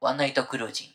[0.00, 0.92] ワンナイトクルージング。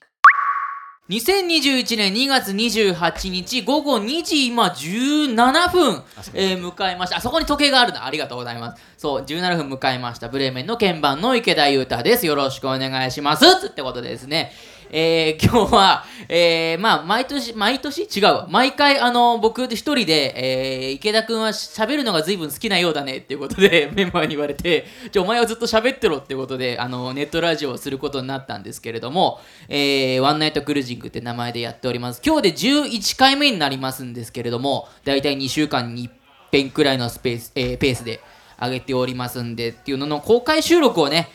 [1.09, 6.03] 2021年2月28日午後2時今17分、
[6.33, 7.17] えー迎えました。
[7.17, 8.05] あそこに時計があるな。
[8.05, 8.83] ありがとうございます。
[8.97, 10.27] そう17分迎えました。
[10.27, 12.25] ブレーメンの鍵盤の池田裕太です。
[12.25, 13.67] よろしくお願いします。
[13.67, 14.51] ってことでですね
[14.91, 18.03] えー今日は、えーまあ毎年毎年？
[18.03, 18.47] 違うわ。
[18.49, 32.21] 毎回あの僕一人で、えー池田君は喋るのが随分好きなようだねっていうことで メンバーに言われてじゃお前はずっと喋ってろっていうことであのネットラジオをすることになったんですけれども、えーワンナイトクルージングって名前でやっております。
[32.25, 36.11] 今日で11回目になりますんですけれども大体2週間に1
[36.51, 38.19] 遍くらいのスペース、えーペースで
[38.59, 41.29] 上げておりますんでっていうのの公開収録をね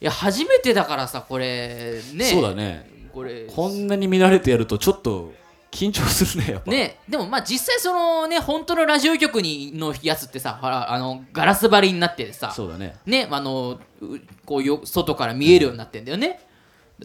[0.00, 2.24] いや初めてだからさこれね。
[2.24, 2.88] そうだね。
[3.12, 3.46] これ。
[3.46, 5.32] こんなに見慣れてやるとちょっと
[5.70, 6.70] 緊張するねやっぱ。
[6.70, 12.96] ねでもまあ実際そのね本当のラジオ局にのやつってさあのガラス張りになっててさそうだね。
[13.06, 14.06] ねあのう
[14.44, 16.40] こうよ外から見えるようになってんだよね、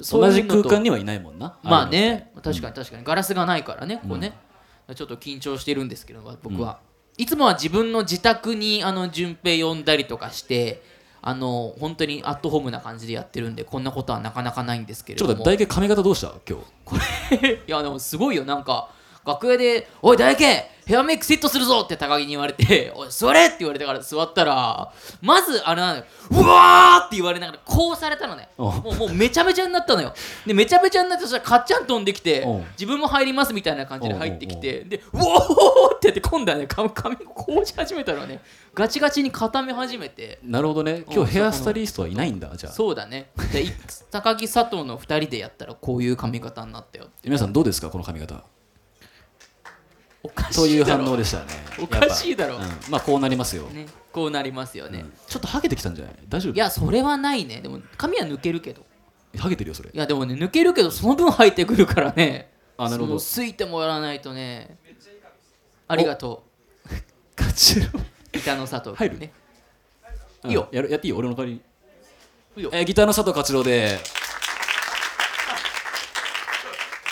[0.02, 3.04] そう同じ空間にはいないもんなまあね確かに確かに。
[3.04, 4.34] ガラスがないからねここね、
[4.96, 6.80] ちょっと緊張してるんですけど僕は、
[7.18, 10.82] いつもは自分の自宅にあの順平呼んだりとかして
[11.28, 15.34] あの本当にアットホームな感じでやってるんでこんなことはなかなかないんですけれども。
[15.34, 16.32] ちょっと大体髪型どうした？
[16.48, 16.60] 今
[17.40, 17.48] 日。
[17.48, 18.46] いやでもすごいよ。
[18.46, 18.90] なんか
[19.26, 24.92] 楽屋で「おい大慶ヘアメイクセットするぞ!」って高木に言われて「おい座れ!」って言われてから座ったら
[25.22, 28.50] まずあれなのよ「うわー!」って言われながらこうされたのね。
[28.58, 30.14] おもうもうめちゃめちゃになったのよ。
[30.46, 32.46] でめちゃめちゃになってそしたらかっちゃん飛んできて
[32.78, 38.42] 自分も入りますみたいな感じで入ってきおてで「うおー!」ってやって今度はね髪髪こうし始めたらね。
[38.74, 40.40] ガチガチに固め始めて。
[40.44, 41.04] なるほどね。
[41.10, 42.74] 今日ヘアスタイリストはいないんだじゃあ。
[42.74, 43.32] そうだね。
[44.12, 48.44] 高木佐藤の2人でやったらこういう髪型になったよ皆さんどうですかこの髪型
[50.26, 51.46] おかしといういだろ反応でしたね。
[51.82, 52.56] おかしいだろ。
[52.56, 52.62] うん。
[52.90, 53.64] まあこうなりますよ。
[53.64, 55.14] ね、こうなりますよね、うん。
[55.28, 56.16] ちょっとハゲてきたんじゃない？
[56.28, 56.54] 大丈夫？
[56.54, 57.62] いやそれはないね。
[57.62, 58.84] でも髪は抜けるけど。
[59.38, 59.90] ハゲてるよそれ。
[59.94, 62.50] いやでもね抜けるけどその分入ってくるからね。
[62.78, 63.20] あなるほど。
[63.20, 64.78] すいてもらわないとね。
[65.88, 66.44] ありがと
[67.36, 67.88] ガチ ロ。
[68.34, 69.34] う板野佐藤入る君ね。
[70.44, 70.68] うんいいよ。
[70.72, 71.14] やるやっていい？
[71.14, 71.62] 俺の代わりに。
[72.58, 72.70] いいよ。
[72.74, 74.00] えーギターの佐藤勝郎で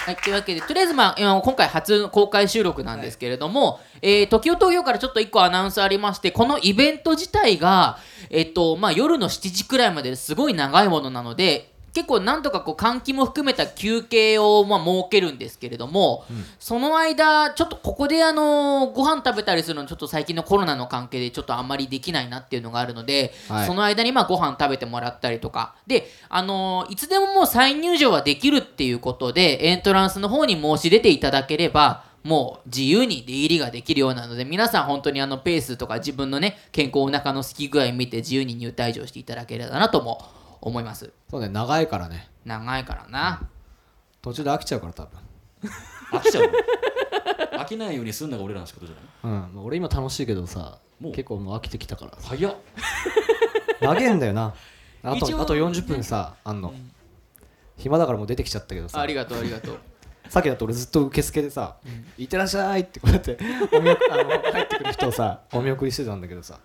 [0.06, 7.98] はい、というわけで、とりあえず、まあ、今今回初の公開収録なんですけれども、えー、時を東京からちょっと1個アナウンスありまして、このイベント自体が、
[8.30, 16.26] えっと、まあ、夜の7時くらいまですごい長いものなので、結構なんとかこう換気も含めた休憩をまあ設けるんですけれども、
[16.60, 23.68] その間ちょっとここであのご飯食べたりするのちょっと最近のコロナの関係でちょっとあんまりできないなっていうのがあるので、はい。
[23.68, 25.76] その間にまあご飯食べてもらったりとか。
[25.86, 40.43] であのいつでももう再入場はできるっていうことでエントランスの方に申し出ていただければもう自由に出入りができるようなので皆さん本当にあのペースとか自分のね健康お腹の好き具合見て自由に入退場していただければなとも思います
[41.30, 42.30] そうね長いからね。
[42.46, 43.48] 長いからな、
[44.22, 45.20] 途中で飽きちゃうから多分。
[46.12, 46.52] 飽きちゃうの？
[47.64, 49.06] 飽きないようにすんのが俺らの仕事じゃない？
[49.24, 49.56] うん。
[49.56, 51.12] まあ俺今楽しいけどさもう？
[51.14, 52.12] 結構もう飽きてきたから。
[52.22, 52.56] 早っ。
[53.82, 54.54] 長えんだよな。
[55.04, 56.74] あとあと40分さあんの。
[57.78, 59.02] 暇だからもう出てきちゃったけどさ。
[59.02, 59.78] ありがとうありがとう。
[60.30, 61.76] さっきだと俺ずっと受付でさ
[62.18, 63.38] 「いってらっしゃい」ってこうやって
[63.74, 66.60] お見送あの入ってくる人をさお見送りしてたんだけどさ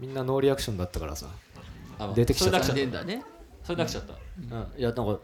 [0.00, 1.26] みんなノーリアクションだったからさ。
[1.49, 1.49] あ
[2.14, 2.62] 出てきちゃった。
[2.62, 3.22] それだね。
[3.62, 4.14] たそれで飽きちゃった。
[4.56, 4.78] うん。
[4.78, 5.20] いやなんか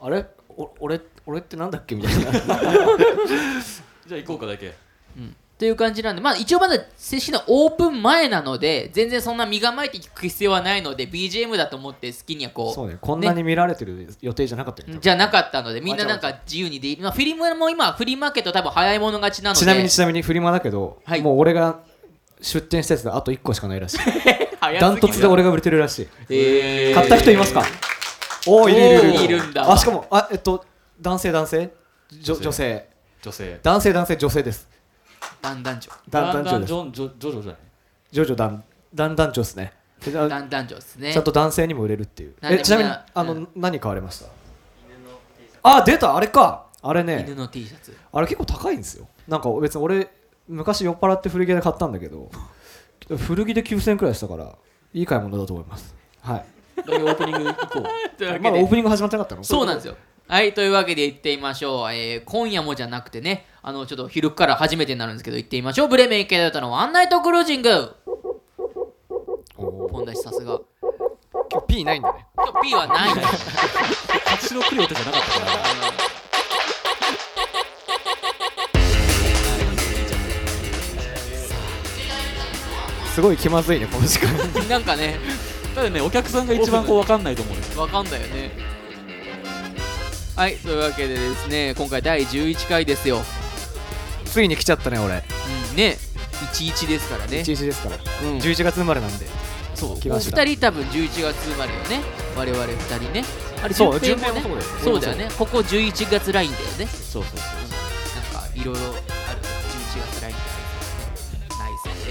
[0.00, 0.26] あれ？
[0.56, 1.94] お俺俺ってなんだっけ？
[1.94, 2.32] みたいな。
[2.32, 2.42] じゃ
[4.12, 4.74] あ行こうかだけ。
[5.58, 12.98] という感じなんで、まあ、一応まだ正式なオープン前なので全然そんな身構えて聞く必要はないので BGM だと思って好きにはこうそうね。
[13.00, 21.22] こんなに見られてる予定じゃなかったよ、じゃなかったのでみんななんか自由にで、まあ、フィリムも今フリーマーケット多分早い者勝ちなのでちなみにちなみにフリマだけど、はい。
[21.22, 21.78] もう俺が
[22.40, 23.98] 出店したやつであと1個しかないらしい
[24.80, 26.08] ダントツで俺が売れてるらしい。
[26.30, 26.94] えー。
[26.94, 27.62] 買った人いますか？
[28.46, 28.80] おおいる
[29.14, 30.64] いるいるあしかもあえっと
[31.00, 31.70] 男性男性？
[32.22, 32.42] 女女性。
[32.42, 32.88] 女性。
[33.22, 33.60] 女性。
[33.62, 34.68] 男性男性女性です。
[35.40, 35.88] だんだん女。
[36.10, 36.68] だんだん女です。
[36.68, 37.60] ジョンジョジョジョじゃない。
[38.12, 38.64] ジョジョだん
[38.94, 39.72] だんだん女ですね。
[40.04, 41.12] であだんだん女ですね。
[41.12, 42.34] ちゃんと男性にも売れるっていう。
[42.42, 44.26] えちなみにあの、うん何買われました？
[45.62, 46.66] あ出たあれか。
[46.82, 47.24] あれね。
[47.26, 47.96] 犬の T シャツ。
[48.12, 49.06] あれ結構高いんですよ。
[49.28, 50.10] なんか別に俺
[50.48, 52.28] 昔酔っ払って古着で買ったんだけど
[53.08, 54.56] 古着で9000円くらいしたから
[54.94, 55.94] いい買い物だと思います。
[56.20, 56.44] はい。
[56.78, 57.82] オープニング行こう？
[58.40, 59.44] まだオープニング始まってなかったの？
[59.44, 59.96] そうなんですよ。
[60.28, 65.88] はいというわけで行ってみましょう、えー今夜もじゃなくてねあのちょっと昼から初めてになるんですけど行ってみましょう。
[65.88, 67.94] ブレメン池田のワンナイトクルージング。
[69.56, 70.60] ポン出しさすが。
[71.50, 72.26] 今日 P ないんだね。
[72.36, 73.12] 今日 P はない。
[73.12, 76.21] んだよ勝ちの来る予定じゃなかったから
[83.14, 84.32] すごい気まずいねこの時間。
[84.68, 85.18] なんかね
[85.74, 87.80] ただねお客さんが一番こう分かんないと思うよ。
[87.82, 88.50] わかんないよね。
[90.34, 93.22] はいというわけでですね今回第11回ですよ。
[94.24, 95.22] ついに来ちゃったね俺。
[95.70, 95.98] うんね
[96.54, 97.38] 11ですからね。
[97.40, 97.96] 11ですから。
[97.96, 98.38] うん。
[98.38, 99.26] 11月生まれなんで。
[99.74, 100.00] そう。
[100.00, 100.36] 来ました。
[100.38, 102.00] 2人多分11月生まれよね。
[102.36, 103.24] 我々2人ね。
[103.62, 105.16] あれそう順平もねそそううだよ。
[105.16, 105.34] だよね。
[105.38, 106.86] ここ11月ラインだよね。
[106.86, 108.80] そうそうそうなんかいろいろ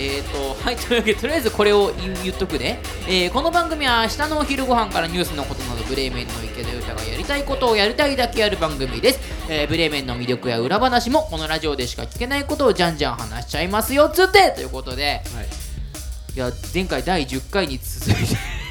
[0.04, 1.92] えーとはいというわけでとりあえずこれを
[2.24, 15.22] 言っとくね、えーこの番組は明日のお昼ご飯からニュースのことなどブレーメンの池田歌がやりたいことをやりたいだけやる番組です、えーブレーメンの魅力や裏話もこのラジオでしか聞けないことをじゃんじゃん話しちゃいますよつってということで。
[15.36, 15.48] はい。
[16.34, 18.14] いや前回第10回に続い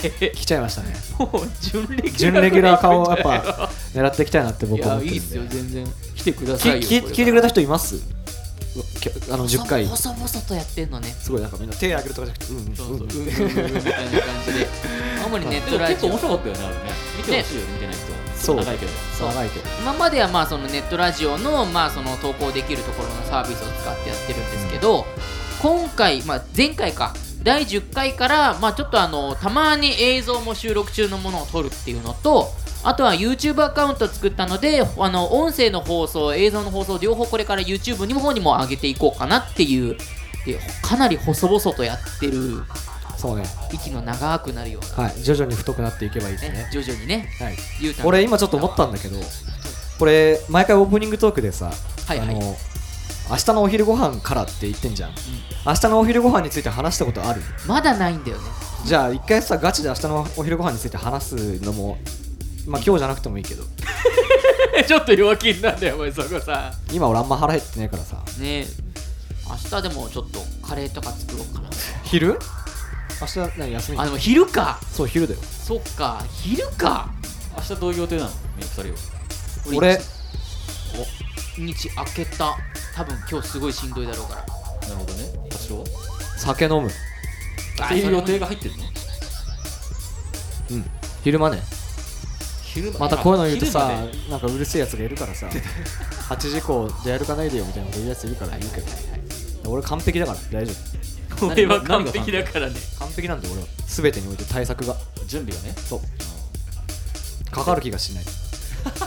[0.01, 0.31] て。
[0.35, 0.95] 来ちゃいましたね。
[1.19, 5.15] もう準レギュラー準レギュラー化をやっぱ狙っていきたいなってい僕はや思ってるんで。
[5.15, 5.87] いいっすよ全然。
[6.17, 8.20] 来てくださいよ聞いてくれた人います？
[9.31, 9.87] あの10回。
[9.87, 11.09] 細々とやってんのね。
[11.21, 13.07] すごいなんかみんな手挙げるとかじゃなくてうんそうそう、うん。
[13.07, 14.69] んううんうんうんみたいな感じで、
[15.27, 16.81] 主にネッでも結構トラジオ面白かったよねあれね。
[17.19, 18.19] 見てほしいよ、見てない人は。
[18.37, 18.57] そう。
[18.57, 18.93] 長いけど。
[19.19, 19.69] そう長いけど。
[19.81, 25.07] 今まではまあそのネットラジオのまあその投稿できるところのサービスを使ってやってるんですけど、
[25.63, 27.15] 今回、まあ、前回か。
[27.43, 39.97] 第10回からまあちょっとあのたまに映像も収録中のものを撮るっていうのとあとは YouTube アカウント作ったのであの音声の放送映像の放送両方これから YouTube にも方にも上げていこうかなっていう。
[40.47, 42.63] でかなり細々とやってる。
[43.19, 43.45] そうね。
[43.71, 45.23] 息の長くなるような、はい。
[45.23, 46.53] 徐々に太くなっていけばいいですね。
[46.53, 47.29] ね、徐々にね。
[47.39, 47.57] はい。
[48.03, 49.19] 俺今ちょっと思ったんだけど
[49.99, 51.71] これ毎回オープニングトークでさ、
[52.07, 52.29] はいはい。
[52.29, 52.57] あの
[53.29, 55.11] 明日のお昼ご飯からって言ってんじゃん、
[55.67, 57.43] 明日のお昼ご飯について話したことある？
[57.67, 58.45] まだないんだよね。
[58.87, 61.99] じゃあ一回さガチで明日のお昼ご飯について話すのも
[62.71, 63.65] まあ今日じゃなくてもいいけど。
[64.87, 66.73] ちょっと弱気なんだよお前そこさ。
[66.93, 68.17] 今俺あんま腹減ってねえからさ。
[68.39, 68.67] ねえ。
[69.49, 71.71] 明日でもちょっとカレーとか作ろうかな。
[72.05, 72.39] 昼？
[73.21, 73.99] 明日何休み？
[73.99, 74.79] あでも昼か。
[74.93, 75.41] そう昼だよ。
[75.43, 76.25] そっか。
[76.33, 77.11] 昼か。
[77.57, 78.95] 明日どういう予定なのメイクされよ
[79.75, 80.01] 俺
[81.57, 82.57] 一日明けた。
[82.95, 84.89] 多分今日すごいしんどいだろうから。
[84.89, 85.25] なるほどね。
[85.51, 85.85] 多少っ
[86.37, 86.91] 酒飲む。
[87.89, 88.85] ていう予定が入ってるの？
[90.71, 90.91] うん。
[91.25, 91.61] 昼間ね。
[91.61, 91.80] 昼
[92.99, 93.91] またこういうの言うとさ
[94.31, 99.11] なんかうるせえやつがいるからさ8時以降じゃあやるかないでよみたいなこと言うやついるから言うけど。
[99.71, 101.47] 俺完璧だから大丈夫。
[101.47, 102.75] 俺は完璧だからね。
[102.99, 103.67] 完璧なんで俺は。
[103.87, 104.95] 全てにおいて対策が。
[105.27, 105.75] 準備がね。
[105.77, 107.51] そう。
[107.51, 108.25] かかる気がしない。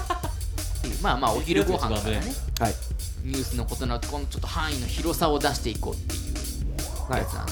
[1.02, 2.34] まあまあお昼ご飯からね。
[2.60, 2.76] はい。
[3.24, 7.52] ニュースのことなどこのちょっと範囲の広さを出していこうっていうはいやつなんで、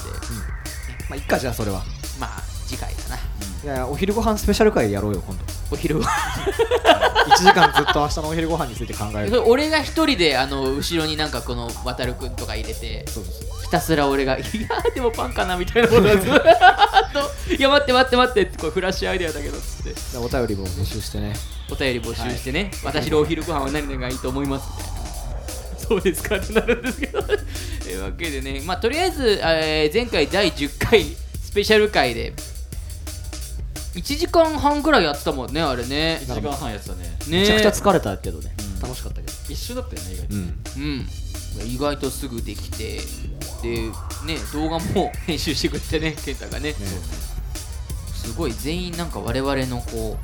[1.08, 1.82] まあいっかじゃあそれは。
[2.18, 3.16] まあ次回だな。
[3.16, 6.08] いやいやお昼ご飯スペシャル会やろうよ今度お昼ご飯。
[7.32, 9.42] 1時間ずっと明日のお昼ご飯について考える。
[9.48, 13.04] 俺が一人であの後ろになんかこの渡るくんとか入れて
[13.62, 16.26] ひたすら俺が「いやでもパンかな」みたいなことをずっと
[17.58, 21.34] 「いや待って待って待って」ってこれフラッシュアイデアだけどっつってでお便りも募集してね。
[21.70, 25.02] お便り募集してね、私のお昼ご飯は何々がいいと思いますみたいな。
[25.88, 27.22] そうですかってなるんですけど。
[27.24, 27.32] と
[27.88, 31.06] いうわけでねまあとりあえず、えー前回第10回
[31.42, 32.34] スペシャル回で
[33.94, 36.20] 1時間半くらいやってたもんねあれね。
[36.22, 37.04] 1時間半やってたね。
[37.28, 37.40] ね。
[37.40, 38.54] めちゃくちゃ疲れたけどね。
[38.76, 38.80] うん。
[38.80, 39.32] 楽しかったけど。
[39.48, 40.34] 一緒だったよね意外と。
[40.34, 40.64] うん。
[40.76, 41.08] うん。
[41.74, 42.96] 意外とすぐできて
[43.62, 43.76] で
[44.26, 46.74] ね動画も編集してくれてね 健太がね。
[48.14, 50.16] すごい全員なんか我々のこ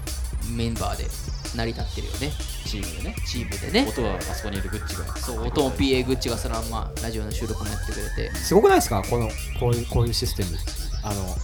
[0.48, 1.06] うメンバーで
[1.54, 2.32] 成り立ってるよね。
[2.64, 3.16] チームでね。
[3.26, 3.86] チームでね。
[3.88, 5.16] 音はあそこにいるグッチが。
[5.18, 8.34] そう音も PA グッチがそのまんまラジオの収録もやってくれて。
[8.34, 9.02] すごくないですか？
[9.02, 10.56] このこういうこういうシステム。
[11.02, 11.36] あの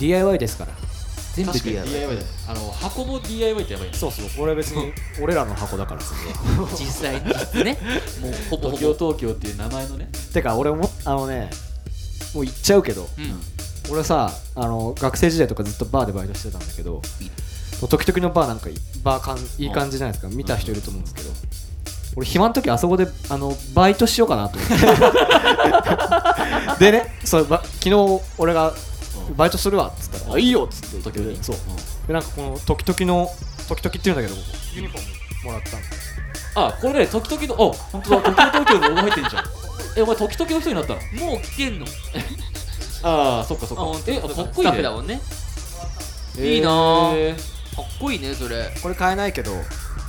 [0.00, 0.72] DIY ですから
[1.38, 4.92] 全部確かに DIY だねあの箱も DIY ってやばいねそうそうこれ別に
[5.22, 6.14] 俺らの箱だからさ。
[6.76, 7.78] 実際実質ね。
[8.20, 9.12] もうほぼほ東京ぼ。
[9.12, 10.10] 東京っていう名前のね。
[10.32, 11.50] てか俺もあのね
[12.34, 13.08] もう言っちゃうけど。
[13.18, 13.40] うん。
[13.90, 17.00] 俺さあの学生時代とかずっとバーでバイトしてたんだけど。
[17.88, 20.28] 時々のバーなんかいいバーかんいい感じじゃないですか。
[20.34, 21.30] 見た人いると思うんですけど。
[22.16, 24.70] 俺暇の時あそこであのバイトしようかなと思っ
[26.78, 26.80] て。
[26.90, 28.72] でねそうば昨日俺が
[29.36, 31.56] バイトするわっつったら「あいいよ」っつって言って時々そう。
[32.06, 33.30] でなんかこの時々の
[33.68, 34.40] 時々って言うんだけど
[34.74, 35.02] ユニフォー
[35.44, 35.80] ムもらったん
[36.66, 39.44] あこれね時々のあ本当だ時々東京のロゴ入ってんじゃん。
[39.96, 41.26] えお前時々の人になったの？
[41.26, 41.86] もう来てんの？
[43.02, 44.00] ああそっかそっか。
[44.06, 44.82] えあかっこいいね。
[44.82, 45.20] だもんね。
[46.36, 46.54] えー。
[46.54, 47.42] いいなぁか
[47.82, 48.72] っこいいねそれ。
[48.82, 49.52] これ買えないけど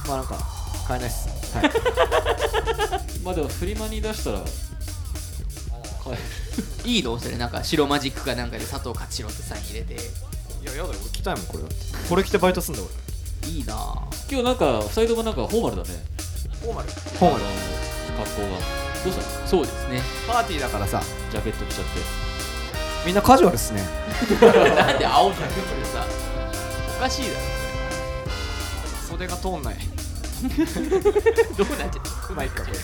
[0.08, 0.38] まあなんか
[0.88, 1.28] 買えないっす。
[1.56, 1.72] はい。
[3.24, 6.18] まあでもフリマに出したら買え
[6.86, 7.18] いいの？
[7.20, 9.94] それなんか白マジックかなんかで佐藤勝郎ってサイン入れて。
[9.94, 9.98] い
[10.66, 10.86] ややだよ。
[10.89, 11.75] 俺着たいもんこれだって。
[12.10, 13.50] これ着てバイトすんだ俺。
[13.51, 13.78] いいなぁ
[14.30, 15.89] 今日なんか2人ともなんかフォーマルだね。
[16.62, 16.89] フォーマル？
[16.89, 17.44] フォーマル。
[18.18, 18.48] 格好が。
[19.04, 19.48] どうしたの？
[19.48, 20.01] そうですね。
[20.28, 21.01] パーティーだからさ。
[21.32, 22.01] ジャケット着ちゃって。
[23.06, 23.82] みんなカジュアルっすね。
[24.75, 26.06] なんで青だよこれさ。
[26.98, 27.28] おかしいだ
[29.10, 29.75] 袖が通んない。
[29.78, 30.50] ろ
[31.66, 32.34] どうなっちゃった？
[32.34, 32.80] まいかこれ。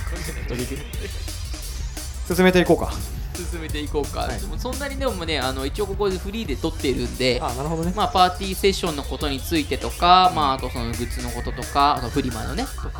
[2.36, 2.94] 進めていこうか
[3.36, 4.40] 進めていこうか、はい。
[4.58, 7.94] そんなにでもねあの一応ここでフリーで撮ってるんであなるほどね。
[7.96, 13.00] まあ、パーティーセッションのことについてとか、まあ、あとそのグッズのこととか、あとフリマのね、とか、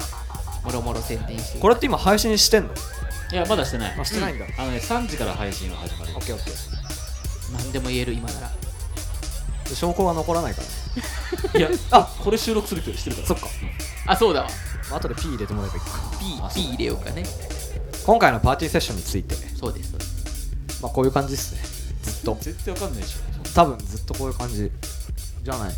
[0.64, 1.60] もろもろ宣伝して。
[1.60, 2.74] これって今配信してんの？
[3.32, 4.00] いやまだしてない。
[4.00, 6.14] あしてないんだ、あのね3時から配信は始まる。
[6.16, 7.54] オッケーオッケー。
[7.54, 8.52] 何でも言える今なら。
[9.68, 10.74] で証拠は残らないからね。
[11.58, 13.28] いやあこれ収録するってしてるから。
[13.30, 13.48] そっか。
[14.08, 14.50] あ、そうだわ。
[14.90, 16.50] まあ後で P 入れてもらえばいいか。
[16.54, 17.24] P P 入れようかね。
[18.06, 19.36] 今回のパーティーセッションについて。
[19.60, 20.15] そうです、そうです。
[20.86, 21.62] まあこういう感じですね。
[22.04, 22.38] ずっと。
[22.40, 23.20] 絶対わかんないでしょ。
[23.56, 24.72] 多分ずっとこういう感じ。
[25.42, 25.74] じゃない。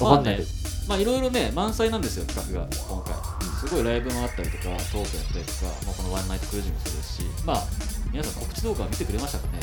[0.00, 0.44] わかんない。
[0.86, 2.68] まあいろいろね満載なんですよ企画が。
[2.68, 3.14] 今回。
[3.56, 7.22] すごいライブもあったりとかトークやったりとか、まあ、このワンナイトクルージングもそうですし。
[7.46, 7.64] まあ
[8.12, 9.60] 皆さん告知動画見てくれましたかね。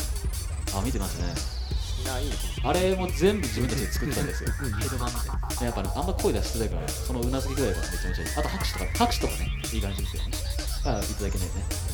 [0.74, 1.30] あ見てますね。
[2.02, 2.32] いやいい
[2.64, 4.50] あれも全部自分たちで作ったんですよ。
[5.62, 8.30] やっぱねあんま声出してないからそのうなずきぐらいがめちゃめちゃいい。
[8.38, 9.52] あと拍手とか拍手とかね。
[9.74, 10.32] いい感じですよね。
[10.86, 11.87] あいただけないね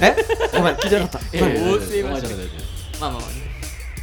[0.00, 0.16] え？
[0.56, 0.74] ごめん。
[0.76, 1.36] 聞いてなかった。
[1.36, 2.16] え何大勢ごめん。
[2.16, 2.46] はしなさいごめん。
[2.46, 2.64] なさ
[2.98, 3.36] いまあまあまあね。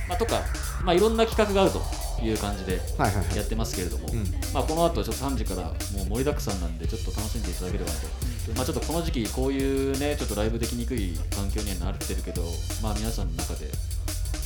[0.08, 0.42] まあとか
[0.84, 1.82] まあいろんな企画があると
[2.24, 4.24] いう感じではいはいはいやってますけれども、うん
[4.54, 5.74] まあ、この後ちょっと3時からもう
[6.10, 8.08] 盛りだくさんなんでちょっと楽しんでいただければなと、
[8.56, 12.44] まあ、ちょっとこの時期こういうねちょっとライブできにくい環境にはなってるけど
[12.82, 13.68] まあ皆さんの中で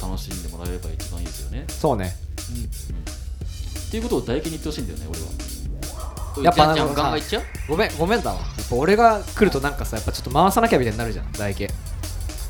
[0.01, 2.13] 楽しんでもらえれば一番いいですよねそうね
[3.87, 5.27] っていうことを唾液に言ってほしいんだよね俺は
[6.43, 7.43] やっぱなんかガンガンいっちゃう？
[7.69, 8.37] ごめんごめんだわ。
[8.37, 11.69] やっぱ俺が来るとなんかさやっぱちょっと回さなきゃみたいになるじゃん台形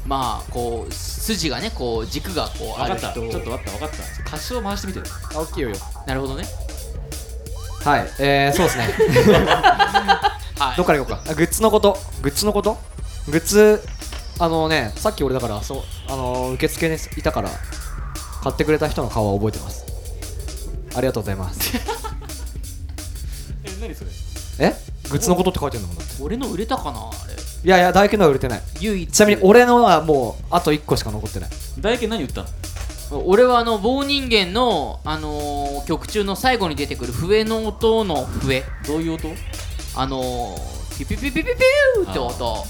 [0.06, 3.20] まあ、こう、筋がね、こう、軸がこう、あ分かった。
[3.20, 4.30] る人ちょっと待った分かった。
[4.30, 5.76] 歌詞を回してみてるあ大きいよよ
[6.06, 6.46] なるほどね。
[7.84, 8.86] はいえー、そうですね。
[10.58, 10.78] はい。
[10.78, 11.32] どっから行こうか。
[11.32, 11.98] あグッズのこと。
[12.22, 12.78] グッズのこと？
[13.28, 13.84] グッズ
[14.40, 17.50] あのねさっき俺だからそうあの受付にいたから
[18.44, 19.86] 買ってくれた人の顔は覚えてます。
[20.96, 21.76] ありがとうございます。
[21.76, 21.82] え
[23.80, 24.12] 何それ？
[24.60, 24.74] え？
[25.10, 27.34] グッズのことって書いてるのだって俺の売れたかなあれ。
[27.34, 28.62] いやいや大工のは売れてない。
[28.82, 29.12] 唯一。
[29.12, 31.50] ちなみに俺のはもうあと1個しか残ってない。
[31.50, 32.50] 唾液何言ったの？
[33.26, 38.64] 俺はあの棒人間の、あのー曲中の最後に出てくる笛の音の笛。
[38.86, 39.30] どういう音？
[39.96, 42.66] あのー、ピピピピピピューって音。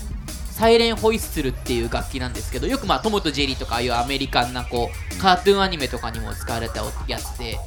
[0.51, 7.59] サイレンホイッスルっていう楽器なんですけどよくまあトムとジェリーとかああいうアメリカンなこうカートゥーンアニメとかにも使われたやつで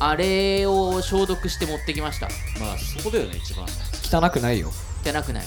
[0.00, 2.28] あれを消毒して持ってきました。
[2.60, 3.66] まあそこだよね一番、
[4.22, 4.70] 汚くないよ。
[5.02, 5.44] じゃなくない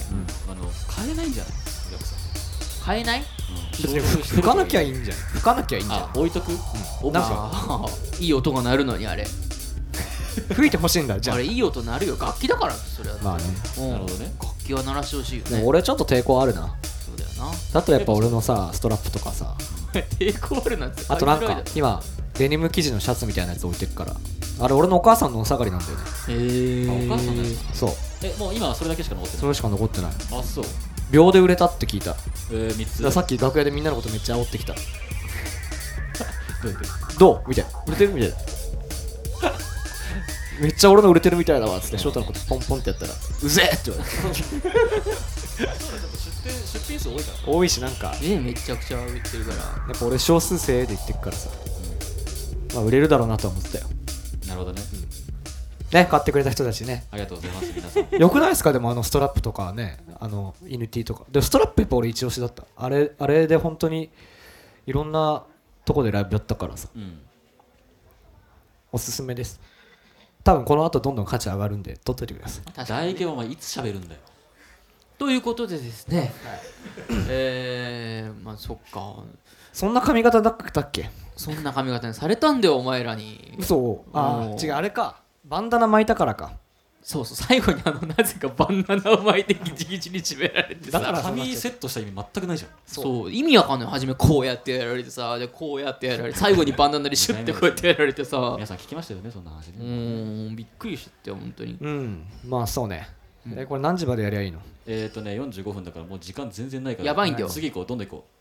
[0.50, 1.52] あの買えないんじゃない？
[1.88, 2.84] お客さん。
[2.84, 3.24] 買えない
[3.72, 4.00] 別に。
[4.00, 5.16] 拭かなきゃいいんじゃん。
[5.16, 6.52] 拭かなきゃいいんじゃあ置いとく、
[7.02, 7.86] おなんか。
[8.20, 9.24] いい音が鳴るのにあれ。
[9.24, 9.26] ん
[10.54, 11.36] 吹いてほしいんだじゃあ。
[11.36, 12.16] あれいい音鳴るよ。
[12.18, 13.18] 楽器だからそれは。
[13.22, 13.44] まあね。
[13.78, 14.32] うんなるほどね。
[14.40, 16.74] 楽器は鳴らしてほしいよでねも俺ちょっと抵抗あるな。
[17.04, 17.52] そうだよな。
[17.72, 19.54] だとやっぱ俺のさストラップとかさ。
[19.92, 22.00] 抵抗あるなんてあとなんか今
[22.38, 24.14] デニム生地のシャツみたいなやつ置いてるから。
[24.60, 25.98] あれ俺のお母さんのお下がりなんだよね。
[26.28, 26.90] へー。
[26.90, 27.90] あお母さんのやつそう。
[28.22, 29.40] えもう今はそれだけしか残ってない？
[29.40, 30.10] それしか残ってない。
[30.10, 30.64] あそう。
[31.10, 32.16] 秒で売れたって聞いた。
[32.50, 33.02] えー、3つ。
[33.02, 34.74] らさっき楽屋でみんなのことめっちゃ煽ってきた。
[36.62, 36.74] どう
[37.18, 37.48] どう？
[37.48, 37.70] みたいな。
[37.86, 38.36] 売れてるみたいな。
[40.60, 44.16] めっちゃ俺の売れてるみたいだわっつって翔太のことポンポンってやったらうぜえって言われて。
[46.72, 47.52] 出品数多いから。
[47.52, 48.12] 多いしなんか。
[48.20, 49.56] ねめちゃくちゃ売ってるから。
[49.58, 49.62] や
[49.94, 51.48] っぱ俺少数生で言ってくからさ、
[52.74, 53.86] まあ売れるだろうなとは思ってたよ。
[54.46, 54.80] なるほどね、
[55.92, 57.04] ね買ってくれた人たちね。
[57.10, 58.08] ありがとうございます皆さん。
[58.20, 58.72] よくないですか？
[58.72, 59.98] でもあのストラップとかね。
[60.20, 61.24] あの NT とか。
[61.30, 62.64] でストラップやっぱ俺一押しだった。
[62.76, 64.10] あれあれで本当に
[64.86, 65.44] いろんな
[65.84, 66.88] とこでライブやったからさ。
[66.94, 67.20] うん。
[68.90, 69.60] おすすめです。
[70.44, 72.86] 多分この後どんどん価値上がるんで取っといてください。
[72.86, 74.20] 大家はお前いつ喋るんだよ。
[75.18, 76.32] ということでですね、
[77.28, 79.16] えー、まあそっか
[79.78, 81.08] そんな髪型だったっけ？
[81.36, 83.54] そんな髪型にされたんだよお前らに。
[83.56, 84.04] 嘘？
[84.12, 85.22] あおーあ違うあれか。
[85.44, 86.54] バンダナ巻いたからか。
[87.00, 90.98] そうそう最後にあのなぜかバンダナを巻いてギチギチに締められてさ。
[90.98, 92.70] だから髪セットした意味全くないじゃん。
[92.88, 93.30] そう。
[93.30, 95.38] 意味わかんない初めこうやってやられてさ。
[95.38, 98.54] でこうやってやられて最後にバンダナでシュッてこうやってやられてさ。
[98.56, 99.84] 皆さん聞きましたよねそんな話うね。
[99.84, 101.78] ーんびっくりしちゃったよ本当に。
[101.80, 102.26] うん。
[102.44, 103.08] まあそうね、
[103.54, 104.58] えこれ何時までやりゃいいの？
[104.88, 107.06] えっ、ー、とね45分だからもう時間全然ないから。
[107.06, 107.48] やばいんだよ。
[107.48, 108.37] 次行こうどんどん行こう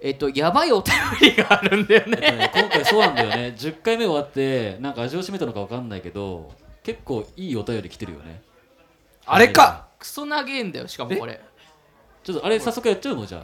[0.00, 3.54] えっとやばいお便りがあるんだよえっとねね今回そうなんだよね。
[3.56, 8.42] 10回目終わってなんか味を占めたのか分かんないけど結構いいお便り来てるよね。
[9.24, 9.88] あれか！
[9.98, 11.40] クソ長えんだよしかもこれ。
[12.22, 13.42] ちょっとあれ早速やっちゃうのじゃあ。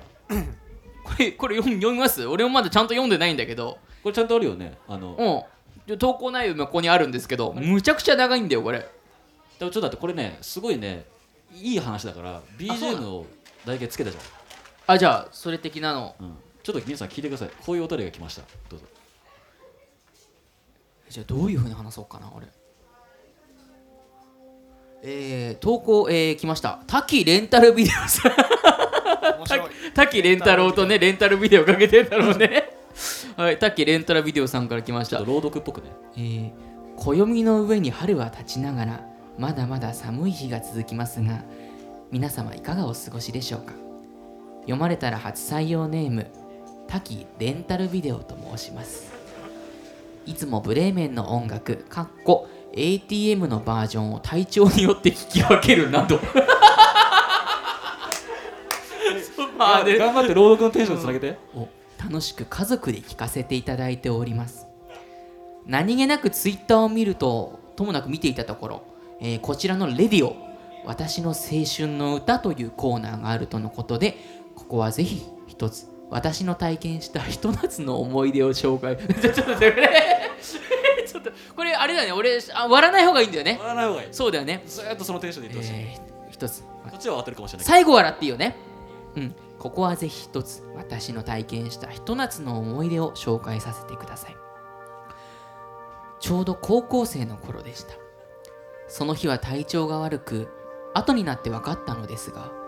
[1.04, 2.24] これこれ読み読みます？
[2.26, 3.78] 俺もまだちゃんと読んでないんだけど。
[4.02, 4.78] これちゃんとあるよね？
[4.86, 5.16] あの。
[5.18, 5.86] うん。
[5.86, 8.86] で投稿内容もここにあるんですけどむちゃくちゃ長いんだよこれ。
[9.58, 11.06] でもちょっと待ってこれねすごいね
[11.52, 13.26] いい話だから BGM を
[13.66, 14.22] 大体つけたじゃん
[14.92, 16.14] あじゃあそれ的なの。
[16.20, 16.36] うん。
[16.62, 17.50] ちょっと皆さん聞いてください。
[17.64, 18.42] こういうお便りが来ました。
[18.68, 18.86] どうぞ。
[21.08, 22.46] じゃあどういうふうに話そうかな俺。
[25.04, 26.78] えー、投稿、えー、来ました。
[26.86, 28.32] 滝レンタルビデオさん。
[29.94, 31.64] 滝レンタロウとねレンタルビデオ。
[31.64, 32.70] かけてんだろうね。
[33.36, 35.18] はい滝レンタルビデオさんから来ました。
[35.18, 35.90] 朗読っぽくね。
[36.16, 41.42] えー暦の上に春は立ちながらまだまだ寒い日が続きますが
[42.12, 43.72] 皆様いかがお過ごしでしょうか？
[44.62, 46.26] 読まれたら初採用ネーム
[46.86, 49.12] 滝レンタルビデオと申します。
[50.24, 56.20] いつもブレーメンの音楽かっこ ATM のバージョンを体調によって聞き分けるなど。
[59.58, 61.68] まあね頑張って朗読のテンションつなげて、を
[62.02, 64.66] 楽しく家族で聞かせていただいております。
[65.66, 68.82] 何気なくツイッターを見るとともなく見ていたところ、
[69.20, 70.36] えーこちらの「レディオ
[70.84, 74.41] 私の青春の歌」というコーナーがあるとのことで
[74.72, 78.96] ここはぜひ一つ私の体験したひと夏の思い出を紹介。
[79.20, 80.30] ちょっと待ってこれ。
[81.06, 82.12] ちょっとこれあれだね。
[82.12, 83.58] 俺あ割らない方がいいんだよね。
[83.60, 84.08] 笑わない方がいい。
[84.12, 84.62] そうだよね。
[84.64, 86.62] ずーっとそのテンションで言ってほしい、えー一つ。
[86.62, 87.66] こっちは当たるかもしれない。
[87.66, 88.56] 最後笑っていいよね。
[89.16, 89.34] うん。
[89.58, 94.36] ここはぜひ一つ私の体験したひと夏の思い出を紹介させてください。
[96.18, 97.92] ちょうど高校生の頃でした。
[98.88, 100.48] その日は体調が悪く
[100.94, 102.61] 後になって分かったのですが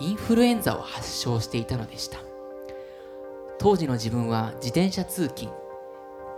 [0.00, 2.18] インフルエンザを発症していたのでした。
[3.58, 5.52] 当時の自分は自転車通勤。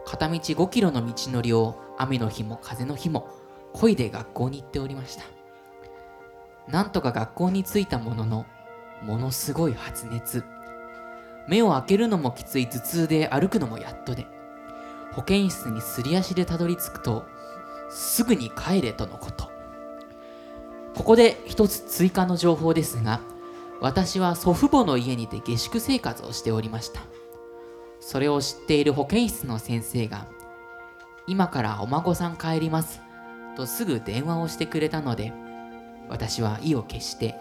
[0.04, 3.28] 片道5キロの道のりを雨の日も風の日も
[3.72, 5.22] 漕いで学校に行っておりました。
[6.66, 8.46] なんとか学校に着いたものの
[9.02, 10.44] ものすごい発熱。
[11.46, 14.26] 目を開けるのもきつい頭痛で歩くのもやっとで
[15.12, 17.26] 保健室にすり足でたどり着くと
[17.90, 19.52] すぐに帰れとのこと。
[20.96, 23.20] ここで一つ追加の情報ですが
[23.82, 27.02] 私は祖父母の家にて下宿生活をしておりました。
[28.02, 30.26] それを知っている保健室の先生が
[31.28, 33.00] 今からお孫さん帰ります
[33.56, 35.32] とすぐ電話をしてくれたので
[36.08, 37.36] 私は意を決して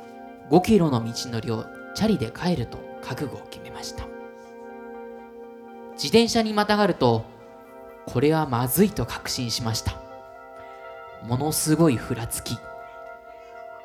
[0.52, 4.06] 5キロの道のりをチャリで帰ると覚悟を決めました
[5.94, 7.26] 自転車にまたがると
[8.06, 9.96] これはまずいと確信しました
[11.24, 12.56] ものすごいふらつき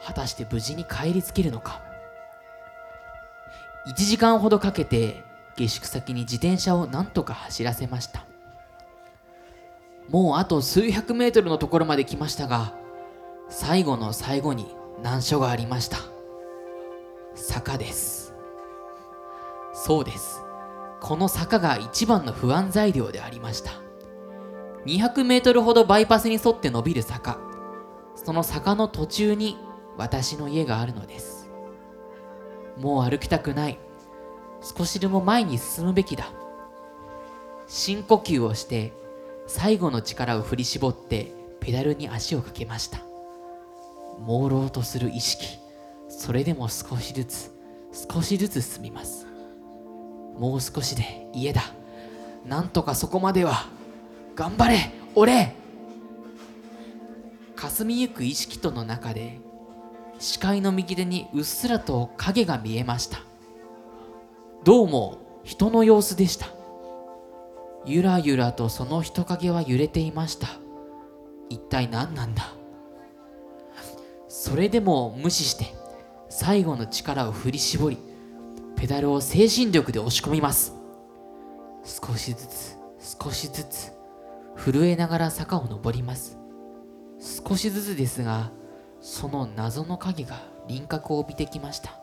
[0.04, 1.85] 果たして無事に帰りつけるのか
[3.86, 5.22] 1時間ほどかけて
[5.56, 8.26] 下宿先に自転車を何とか走らせました。
[10.08, 12.74] もうあと数百メートルのところまで来ましたが
[13.48, 15.98] 最後の最後に難所がありました。
[17.34, 18.34] 坂です。
[19.72, 20.42] そうです。
[21.00, 23.72] この坂が一番の不安材料でありました。
[24.86, 27.38] 200メートルほどバイパスに沿って伸びる坂。
[28.14, 29.58] その坂の途中に
[29.98, 31.35] 私の家があるのです。
[32.76, 33.78] もう歩きたくない。
[34.76, 36.30] 少しでも前に進むべきだ。
[37.68, 38.92] 深呼吸をして
[39.46, 43.00] 最後の力を振り絞ってペダルに足をかけました。
[44.26, 45.58] 朦朧とする意識。
[46.08, 47.52] それでも少しずつ
[48.12, 49.26] 少しずつ進みます。
[50.38, 51.62] もう少しで家だ。
[52.44, 53.66] なんとかそこまでは。
[54.34, 55.54] 頑張れ俺
[57.54, 59.40] 霞みゆく意識との中で
[60.18, 63.20] 視界の右手にうっすらと影が見えました。
[64.64, 66.46] どうも人の様子でした。
[67.84, 70.48] ゆらゆらとその人影は揺れていました。
[71.50, 72.54] 一体何なんだ？
[74.28, 75.66] それでも無視して
[76.28, 77.98] 最後の力を振り絞り
[78.76, 80.74] ペダルを精神力で押し込みます。
[81.84, 82.76] 少しずつ
[83.22, 83.92] 少しずつ
[84.56, 86.38] 震えながら坂を登ります。
[87.20, 88.50] 少しずつですが
[89.06, 91.96] その謎の影が輪郭を帯びてきました。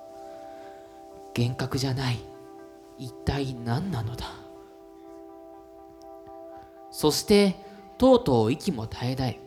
[1.37, 2.19] 幻覚じゃない。
[2.97, 4.27] 一体何なのだ。
[6.91, 7.57] そして
[7.97, 9.39] とうとう息も絶え絶え。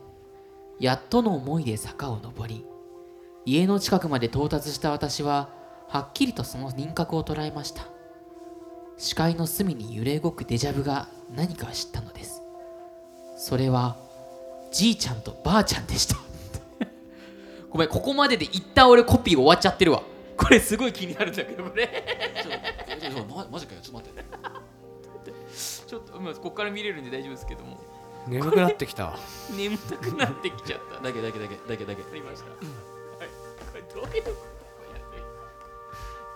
[0.80, 2.66] やっとの思いで坂を登り
[3.46, 5.48] 家の近くまで到達した私は
[5.88, 7.86] はっきりとその輪郭を捉えました。
[8.98, 12.42] 視界の隅に揺れ動くデジャブが何か知ったのです。
[13.38, 13.96] それは
[14.70, 16.25] じいちゃんとばあちゃんでした。
[17.70, 20.02] ごめんここまでで一旦俺コピー終わっちゃってるわ。
[20.36, 21.86] これすごい気になるんだけどこれ。
[22.42, 22.54] ちょっ
[23.00, 24.24] とちょっとまマジかよちょっと待って。
[25.86, 27.78] ちょっとまあここから見れるんで大丈夫ですけども。
[28.26, 29.06] 眠くなってきた。
[29.06, 29.18] わ
[29.56, 31.00] 眠たくなってきちゃった。
[31.00, 31.84] だけだけだけだけ。
[31.84, 32.58] だけありました、はい。
[33.72, 34.30] これどういうこ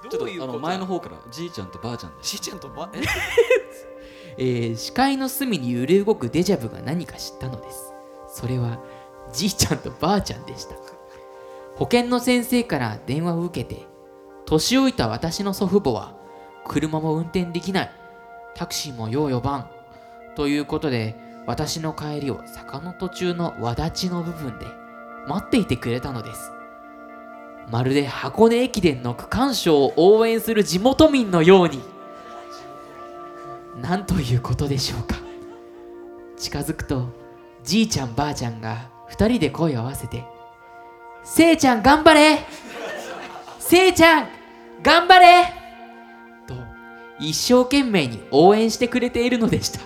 [0.03, 0.09] と？
[0.09, 0.45] ちょっとと？
[0.45, 3.03] あの前の方からじいちゃんとばあちゃんでしーちゃんとばえ？
[4.38, 7.93] えー視界の隅に揺れ動くデジャブが何か知ったのです。
[8.33, 8.79] それは
[9.33, 10.75] じいちゃんとばあちゃんでした
[11.76, 13.87] 保健の先生から電話を受けて
[14.46, 16.14] 年老いた私の祖父母は
[16.66, 17.90] 車も運転できない。
[18.54, 19.70] タクシーもよう呼ばん
[20.35, 24.66] ということで私の帰りを坂の途中の輪立ちの部分で
[25.26, 26.52] 待っていてくれたのです。
[27.70, 31.80] まるで箱根駅伝の区間賞を応援する地元民のように
[33.80, 35.16] なんということでしょうか。
[36.37, 37.09] 近づくと
[37.62, 40.24] じいちゃんばあちゃんが2人で声を合わせて
[41.24, 42.40] 「せいちゃん頑張れ。
[43.59, 44.28] せいちゃん
[44.83, 45.52] 頑張れ!」
[46.46, 46.54] と
[47.18, 49.80] 一生懸命に応援してくれているのでした。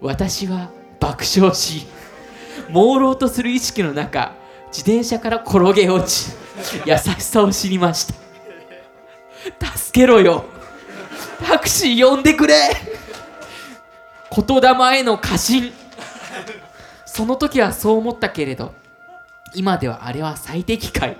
[0.00, 0.70] 私は
[1.00, 1.86] 爆笑し
[2.70, 4.32] 朦朧とする意識の中
[4.66, 6.32] 自転車から転げ落ち
[6.84, 8.14] 優しさを知りました。
[9.76, 10.44] 助けろよ。
[11.46, 12.54] タクシー呼んでくれ。
[14.30, 15.72] 言霊への過信。
[17.06, 18.74] その時はそう思ったけれど
[19.54, 21.16] 今ではあれは最適解。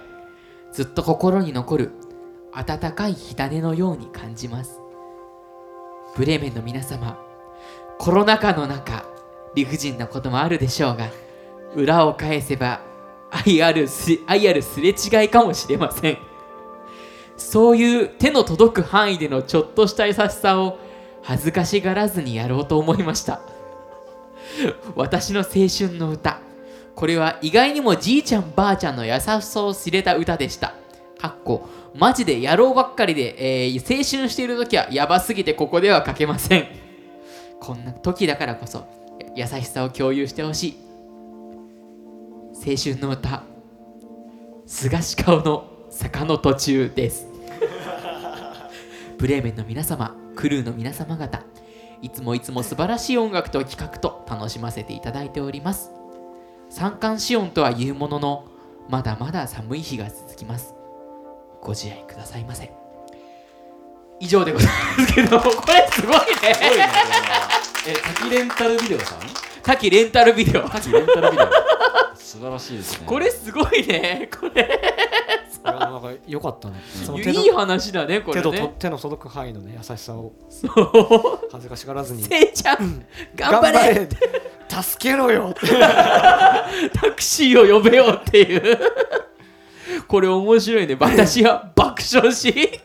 [0.73, 1.93] ずっと心に残る
[2.53, 4.81] 温かい火種のように感じます。
[6.17, 7.19] ブレーメンの皆様
[7.99, 9.05] コロナ禍の中
[9.55, 11.09] 理不尽なこともあるでしょうが
[11.77, 12.81] 裏を返せば
[13.31, 16.19] 愛あるす愛あるすれ違いかもしれません。
[17.37, 20.79] そういう手の届く範囲でのちょっとした優しさを
[21.23, 23.41] 恥ずかしがらずにやろうと思いました。
[24.95, 26.41] 私の青春の歌
[26.97, 30.75] これは意外にもじいちゃんばあちゃんの優しさを知れた歌でした。
[31.19, 36.67] かっこマジで野郎ばっかりで、えー青春している時はやばすぎてここでは書けません。
[37.61, 38.85] こんな時だからこそ
[39.35, 40.77] 優しさを共有してほしい。
[42.55, 43.43] 青春の歌。
[44.67, 47.27] 菅氏顔の坂の途中です。
[49.19, 51.43] ブレーメンの皆様クルーの皆様方。
[52.03, 55.91] いつもいつも素晴らしい音楽と企画と楽しませていただいております。
[56.77, 58.49] 三寒四温とは言うものの
[58.89, 60.75] まだまだ寒い日が続きます。
[61.63, 62.73] ご自愛くださいませ。
[64.19, 66.27] 以上でございますけどこれすごいすごいね。
[67.87, 69.19] え滝レンタルビデオさん？
[69.63, 70.69] 滝レンタルビデオ。
[70.69, 71.47] 滝レンタルビデオ。
[72.17, 73.07] 素晴らしいですね。
[73.07, 74.29] これすごいね。
[74.41, 74.63] これ。
[75.65, 76.83] いやなんか良かったね。
[77.25, 78.75] いい話だねこれね。
[78.81, 80.33] 手の届く範囲のね優しさを。
[80.51, 81.49] そう。
[81.53, 82.25] 恥ずかしがらずに。
[82.25, 83.07] せいちゃん
[83.37, 84.09] 頑張れ
[84.83, 85.55] 助けろよ
[86.93, 88.79] タクシーを呼べよっていう。
[90.09, 90.97] これ面白いね。
[90.99, 92.81] 私は爆笑し。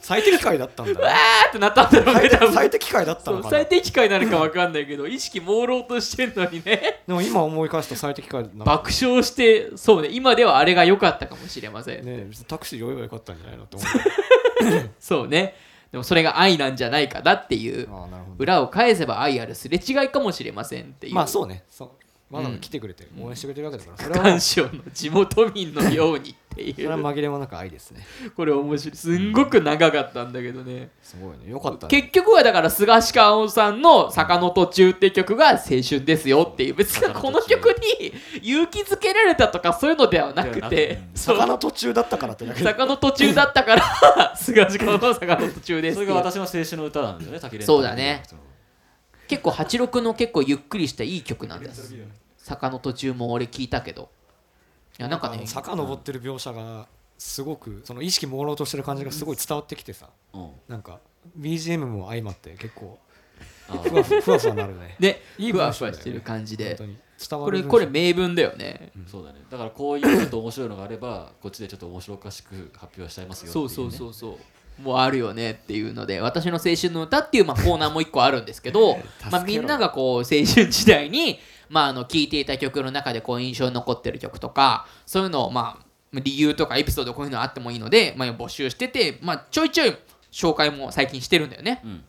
[0.00, 3.50] 最適解だったんだわねーってなったんだろうね最適解だったのかな。
[3.50, 7.02] 最適解なのか分かんないけど意識朦朧としてんのにね。
[7.06, 8.64] でも今思い返すと最適解だな。
[8.64, 10.08] 爆笑してそうね。
[10.10, 13.84] 今ではあれが良かったかもしれません、ねタクシー呼べばよかったんじゃないのって思
[14.98, 15.54] そうね
[15.92, 17.88] でもそれが愛なんじゃないかなっていう。
[18.38, 21.14] 裏を返せば愛あるすれ違いかもしれませんっていう。
[21.14, 21.64] まあそうね。
[21.68, 21.96] そ
[22.30, 23.96] うわざわざ来てくれて応援してくれてるわけだから。
[23.98, 28.06] それはもう感謝の地元民のようにっていそれはう紛れもなく愛ですね。
[28.36, 28.96] これ面白い。
[28.96, 30.90] すんごく長かったんだけどね。
[31.02, 31.50] すごいね。
[31.50, 32.00] よかったね。
[32.00, 36.74] 結局はだから菅氏香さんの「坂の途中」って曲が青春ですよっていう。
[36.74, 37.66] 別にこの曲
[38.00, 38.12] に
[38.42, 41.00] 勇気づけられたとかそういうのではなくて。
[41.14, 42.62] 坂の途中だったからってだけ。
[42.62, 43.82] で坂の途中だったから
[44.36, 48.22] 菅氏香の坂の途中ですそれが私の青春の歌なんですよね滝レンタルそうだね
[49.28, 51.94] 結構86の結構ゆっくりしたいい曲なんです。
[52.36, 54.08] 坂の途中も俺聞いたけど。
[54.98, 56.88] いやなんかね坂登ってる描写が
[57.18, 60.08] すごくその意識朦朧としてる感じがすごい伝わってきてさ。
[60.32, 60.50] うん。
[60.66, 61.00] なんか
[61.38, 62.98] BGM も相まって結構
[63.68, 64.96] あふわふふわふわなるね。
[64.98, 66.78] でいいふわふわしてる感じで。
[67.28, 68.92] これこれ名文だよね。
[69.06, 69.40] そうだね。
[69.50, 74.38] だからこういうちょっと面白いのがあればこっちでちょっと面白おかしく発表しちゃいますよっていそうねそうそうそう
[74.82, 78.98] もうあるよねっていうので私の青春の歌っていうまあコーナーも一個あるんですけど
[79.30, 81.38] まあみんながこう青春時代に
[81.68, 89.94] まああの聴いていた曲の中でこう印象に残ってる曲とかそういうのをまあ理由とかエピソードこういうのあってもいいので、まあ、募集してて、まあ、ちょいちょい
[90.32, 91.82] 紹介も最近してるんだよね。
[91.84, 92.04] うん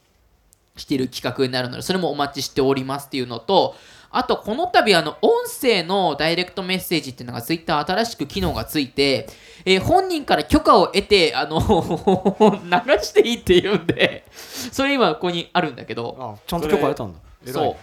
[0.80, 3.76] してる企画になるのでそれもお待ちしておりますっていうのと
[4.12, 9.28] あとこの度あの音声のダイレクトメッセージっていうのがツイッター新しく機能がついて、
[9.66, 14.26] えー本人から許可を得てあの 流していいって言うんで
[14.72, 16.16] それ今ここにあるんだけど。
[16.20, 17.20] あちゃんと許可得たんだ。
[17.54, 17.78] そ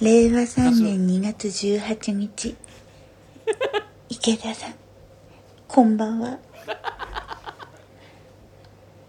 [0.00, 0.04] う。
[0.04, 2.56] 令和3年2月18日。
[4.08, 4.74] 池田さん。
[5.68, 6.38] こんばんは。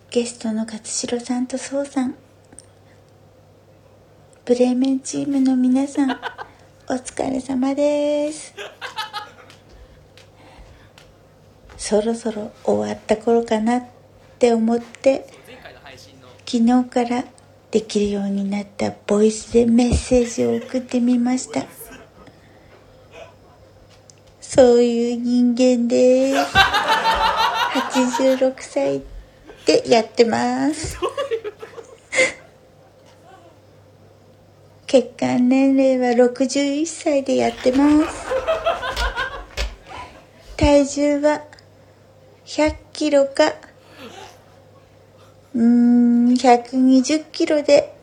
[0.09, 2.15] ゲストの勝代さんとそうさん
[4.45, 6.11] ブレーメンチームの皆さん
[6.89, 8.53] お疲れ様です。
[11.77, 13.83] そろそろ終わった頃かなっ
[14.37, 15.25] て思って
[16.45, 17.23] 昨日から
[17.71, 21.65] できるようになったボイスでメッセージを送ってみました。
[24.41, 26.37] そういう人間です。
[27.73, 29.01] 86歳
[29.65, 30.97] でやってます
[34.93, 38.27] 血管年齢は61歳でやってます。
[40.55, 41.41] 体重は
[42.45, 43.55] 100キロか
[45.55, 47.97] うーん120キロで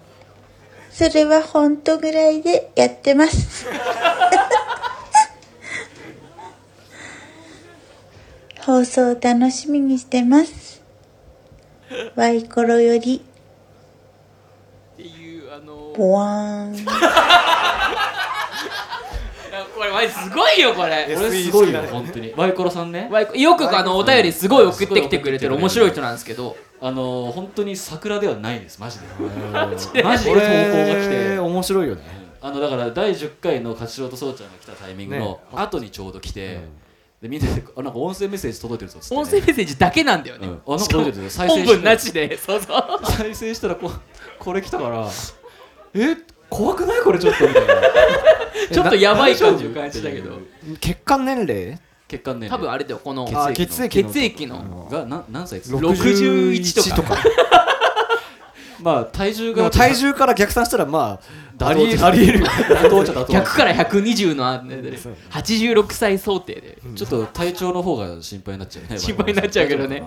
[0.91, 3.69] それは本当ぐらいでやってます。
[8.67, 10.83] 放送楽しみにしてます。
[12.17, 13.25] ワイコロより
[15.91, 16.75] いうあのボワーン。
[16.75, 16.79] い
[19.53, 21.05] やこれマジすごいよこれ。
[21.15, 21.83] これすごいよ。
[21.91, 22.33] 本当に。
[22.37, 23.11] ワイコロさんね。
[23.35, 26.57] よくあのお便りすごい送ってきてくれてる面白い人なんですけど。
[26.83, 28.81] あの本当に桜ではないです。
[28.81, 29.07] マジで。
[29.53, 30.03] マジで。
[30.03, 32.03] こ投稿が来れて面白いよね。
[32.43, 36.61] あのだから第10回の勝代とそうちゃんが来たタイミングの後にちょうど来て、
[37.21, 40.63] でみんなであなんか音声メッセージ届いてるぞっつって、ね、音声メッセージだけなんだよね、うん。
[40.67, 41.29] あなんか届いてる。
[41.29, 42.39] 再生本して文なしで。
[42.39, 43.91] そうそう再生したらこ
[44.39, 45.07] これ来たから
[45.95, 46.17] え
[46.49, 47.01] 怖くない？
[47.03, 47.75] これちょっとみたいな。
[48.73, 50.39] ちょっとやばい感じを感じたけど。
[50.81, 51.79] 血管年齢？
[52.09, 52.59] 血管年齢。
[52.59, 54.89] 多分あれだよこの血あ液血液血液の。
[54.91, 55.73] がな何歳です？
[55.73, 55.79] か。
[55.79, 57.17] 61とか。
[58.83, 59.71] まあ体重が。
[59.71, 62.41] 体重から逆算したらまあ ありありえる。
[62.41, 65.17] よ妥当っちゃ妥当100から120のあねそう。
[65.31, 66.79] 86歳想定で。
[66.97, 68.99] ちょっと体調の方が心配になっちゃうね。
[68.99, 70.03] 心配になっちゃうけどね。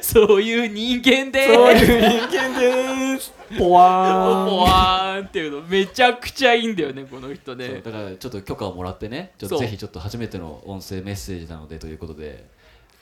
[0.00, 7.80] そういう人間でそういう人間ですポワポワーンっていうのめちゃくちゃいいんだよねこの人ね。
[7.82, 12.46] だからちょっと許可をもらってねちょっとぜひちょっと初めての音声メッセージなのでということで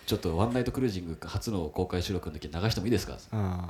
[0.07, 3.15] ちょっとワンナイトクルージング初の公開収録の時流してもいいですか？
[3.33, 3.63] ー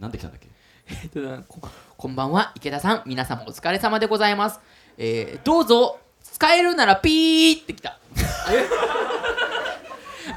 [0.00, 0.48] なんで来たんだっけ？
[0.90, 1.60] えっとこ
[1.96, 3.02] こんばんは池田さん。
[3.06, 4.60] 皆様お疲れ様でございます、
[4.98, 7.98] えーどうぞ使えるならピーってきた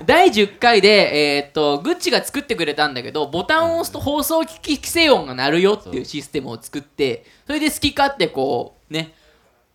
[0.06, 9.14] 第10回で、えーっとグッチが作ってくれたんだけどボタンを押すと放送機器規制音が鳴るよっていうシステムを作ってそれで好き勝手こうね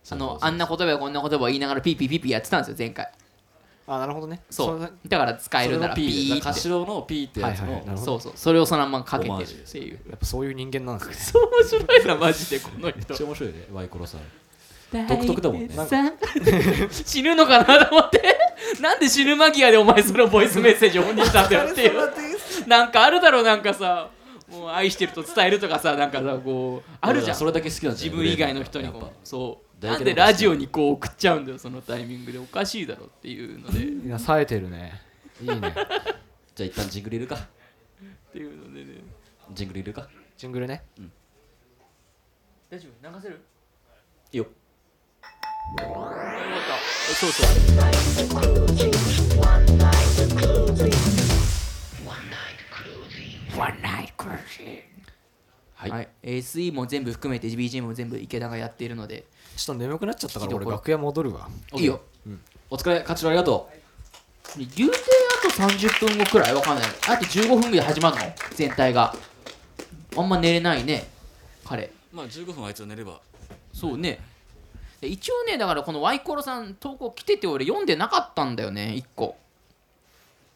[0.09, 3.11] あのあんな言葉やこんな言葉を言いながらピーピーピーピーやってたんですよ前回。
[3.89, 4.41] あなるほどね。
[4.49, 4.81] そう。
[4.81, 6.39] れだから使えるならピー。
[6.39, 6.49] って。
[6.49, 8.33] 頭の P ってやつはいはいはいそうそう。
[8.35, 9.99] それをそのままかけてるっていう。
[10.09, 11.13] やっぱそういう人間なんですね。
[11.15, 13.15] そう面白いなマジでこのめっ人。
[13.15, 14.21] ちゃ面白いねワイコロさん。
[15.07, 15.69] 独特だもんね。
[16.91, 18.36] 死ぬのかなと思って
[18.81, 21.97] なんで死ぬ間際でお前そのボイスメッセージを本にしたんだよっていう。
[22.67, 24.09] なんかあるだろうなんかさ。
[24.49, 27.35] もう愛してると伝えるとかさなんかさこうあるじゃん。
[27.35, 29.01] それだけ好きなん自分以外の人にやっぱ。
[29.01, 29.67] こうそう。
[29.81, 32.39] 大なんでラジオにこう送っちゃうんだよそのタイミングで。
[32.39, 33.79] おかしいだろっていうので。
[33.79, 35.01] っいや冴えてるね。
[35.41, 35.59] いいね。
[36.55, 37.37] じゃあ一旦ジングルいるか。
[38.31, 39.01] ていうのでね。
[39.51, 40.07] ジングルいるか。
[40.37, 40.83] ジングルね。
[42.69, 43.09] 大丈夫？
[43.09, 43.41] 流せる？
[44.31, 44.47] いいよ
[47.15, 47.47] そうそう
[55.75, 59.25] はい、はい、SE も全部含めて BGM も全部池田がやっているので。
[59.55, 61.49] ちょっと眠くなっちゃったから俺楽屋戻るわ。
[61.75, 61.99] いいよ。
[62.69, 63.69] お疲れ勝代ありがと
[64.55, 64.97] 言うて
[65.43, 66.87] あと30分後くらいわかんない。
[67.09, 68.21] あと15分ぐらい始まるの？
[68.53, 69.15] 全体が。
[70.15, 71.07] あんま寝れないね
[71.65, 71.85] 彼。
[71.85, 73.19] うまあ15分あいつは寝れば。
[73.73, 74.11] そうね。
[74.11, 74.19] で
[75.01, 79.37] 一応ねだからこのワイコロさん投稿来てて俺読んでなかったんだよね1個。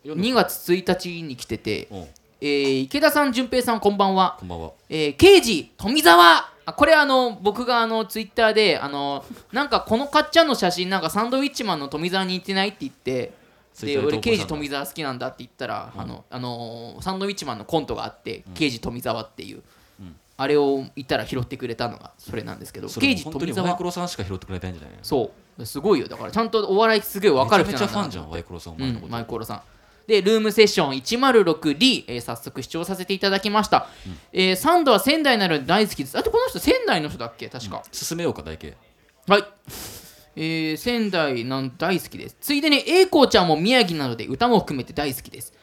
[0.05, 2.07] 2月1日に来てて、うん。
[2.41, 4.37] えー池田さん淳平さんこんばんは。
[4.39, 4.71] こんばんは。
[4.89, 6.49] えー、刑事富澤。
[6.65, 13.33] あこれあの僕があのツイッターであのなんかこのかっちゃんの写真なんかサンドウィッチマンの富澤に似てないって言って。
[13.79, 19.63] で俺刑事富澤好きなんだって言ったら、あのあのーサンドウィッチマンのコントがあって、刑事富澤っていう、うん
[20.41, 29.61] あれを言ったら拾ってくれたのがそれなんですけど刑事富澤ワイコロさんしか拾ってくれないんじゃないそうすごいよだからちゃんとお笑いすごい分かる人めちゃなんだなめちゃファンじゃんワイコロさんおうん前のこ、と、マイコロさん。
[30.07, 33.87] で、ルームセッション 106D、えー早速視聴させていただきました。
[34.33, 36.17] えーサンドは仙台なので大好きです。
[36.17, 37.47] あとこの人仙台の人だっけ？
[37.49, 37.83] 確か。
[37.91, 38.75] 進めようか大慶
[39.27, 39.43] はい。
[40.35, 42.37] えー仙台なん大好きです。
[42.41, 45.53] ついでに、栄光ちゃんも宮城なので歌も含めて大好きです。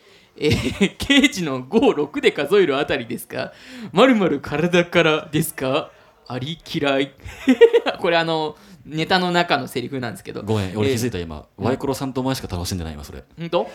[0.40, 3.53] えー、刑事の5、6で数えるあたりですか？
[3.92, 5.90] まるまる体からですか？
[6.27, 7.12] あり嫌い。
[8.01, 10.42] これあの、ネタの中のセリフなんですけど。
[10.42, 13.24] ごめん俺気づいいた今、ワイコロさんとお前しか楽しんでない今それ。
[13.38, 13.68] ほんと？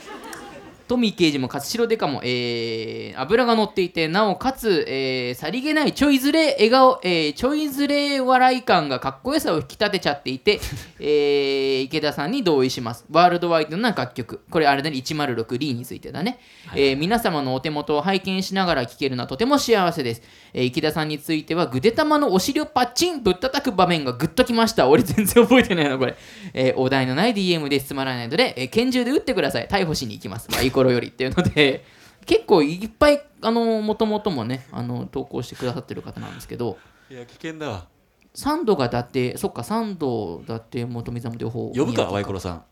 [0.87, 10.59] トミー刑事も勝代デカも、えー、油が乗っていてなおかつ、えーさりげないちょいずれ笑顔、えーちょいずれ笑い感がかっこよさを引き立てちゃっていて、
[10.99, 13.05] えー池田さんに同意します。
[13.11, 14.41] ワールドワイドな楽曲。
[14.49, 16.39] これあれだね106リーについてだね、
[16.75, 20.21] えー皆様のお手元を拝見しながら聴けるのはとても幸せです、
[20.53, 24.87] えー池田さんについてはぐでたまのお尻をパッチンぶったたく場面がグッときました。
[24.87, 26.15] 俺全然覚えてないなこれ、
[26.53, 29.67] えーお題のない DM でつまらないので、えー拳銃で撃ってください。
[29.67, 30.47] 逮捕しに行きます。
[30.51, 31.85] ワイコロよりっていうので
[32.25, 36.77] 結構いっぱいあのもともともねあの投稿してくださってる方なんですけど
[37.09, 37.87] いや危険だわ。
[38.35, 42.63] 3度がだってそっか3度だって元水も両方呼ぶかワイコロさん。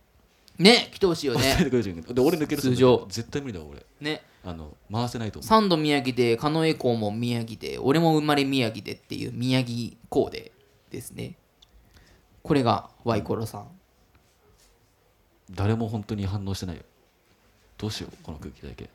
[0.57, 1.55] ね来てほしいよね。
[1.69, 3.05] で俺抜ける通常。
[3.09, 3.85] 絶対無理だわ俺。
[3.99, 4.23] ね。
[4.43, 5.49] あの回せないと思う。
[5.49, 10.51] 3度宮城で狩野英孝も宮城で俺も生まれ宮城でっていう宮城コーデ
[10.89, 11.35] ですね。
[12.41, 13.67] これがワイコロさん。
[15.51, 16.83] 誰も本当に反応してないよ
[17.81, 18.87] どうしようこの空気だけ。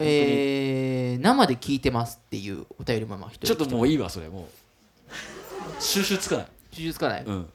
[0.00, 4.46] えー、生で聞いてますっていうお便りもまあ一人ちょっともういいわそれもう。
[5.80, 6.46] 収集つかない。
[6.74, 7.48] 手術つかない、うん。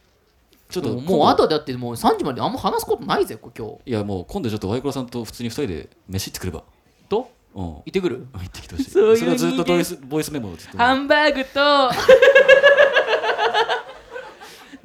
[0.69, 3.91] ちょっともうあとだってもう3時まであんま話すことないぜこ今日。
[3.91, 6.63] いやもう今度ちょっとワイコロさんと普通に2人で飯行ってくれば。
[7.09, 7.29] と？
[7.53, 7.65] うん。
[7.65, 8.25] 行ってくる？
[8.31, 8.89] 行ってきてほしい。
[8.89, 11.91] そういうそれをずっとボイスボイスメモをずっとハンバーグと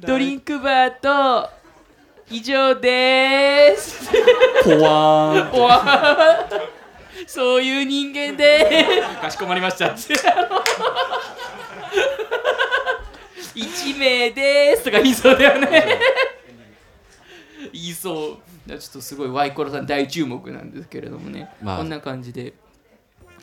[0.05, 1.49] ドリンクバーと
[2.31, 4.11] 以上です。
[4.65, 6.49] ポワーンおわ
[7.27, 9.03] そういう人間で。
[9.21, 9.89] かしこまりました。
[9.89, 10.15] って
[13.55, 14.85] 1名です。
[14.85, 16.01] とか言いそうだよね。
[17.73, 18.39] 言いそう。
[18.67, 21.79] ちょっとすごいワイコロさん大注目なんですけれどもね、まあ。
[21.79, 22.55] こんな感じで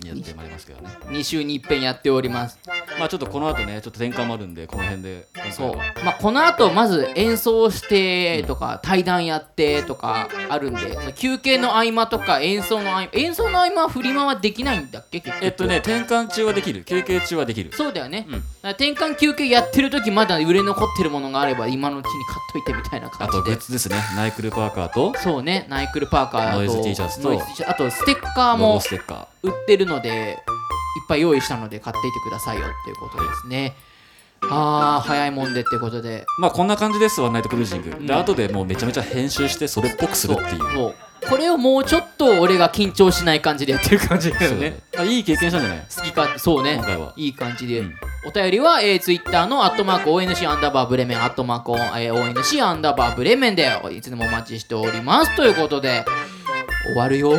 [0.05, 0.89] やってまいりますけどね。
[1.07, 2.59] 2週に一遍やっております。
[2.99, 5.27] まあちょっとこの後ねちょっと転換もあるんでこの辺で。
[5.51, 5.77] そう。
[5.77, 15.45] はまあこの後まず演奏してとか対談やってとかあるんで休憩の合間とか演奏の合間演奏の合間は振り回はできないんだっけ結局。
[15.45, 16.83] えっとね転換中はできる。
[16.83, 17.71] 休憩中はできる。
[17.73, 23.95] そうだよね、うん転換休憩やってる時まだ売れ残ってるものがあれば今のうちに買っといてみたいなあと感じで別ですね。
[24.15, 25.17] ナイクルパーカーと。
[25.17, 26.57] そうねナイクルパーカーと。
[26.57, 27.41] ノイズ T シャツと。
[27.67, 33.75] あとステッカーもステッカ売ってるのでいっぱい用意したので買っていてくださいよっていうことですね。
[34.43, 36.19] あー早いもんでってことで。
[36.19, 38.05] ーまあこんな感じですワンナイトクルージング。
[38.05, 40.93] で後でもうめちゃめちゃ編集してそれっぽくするっていう
[41.29, 44.79] これをもうちょっと俺が緊張しない感じでやってる感じだよね。
[44.97, 45.85] あいい経験したんじゃない？
[45.95, 46.75] 好きかそうね。
[46.75, 47.13] 今回は。
[47.15, 47.93] いい感じで、うん。
[48.27, 55.35] お便りは、えー、ツイッターのアットマーク ONC アンダーバーブレメンアットマーク、えー、ONC アンダーバーブレメンでいつでもお待ちしております。
[55.35, 56.03] ということで
[56.85, 57.31] 終わるよ。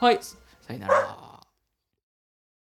[0.00, 0.18] はい。
[0.66, 1.19] さよなら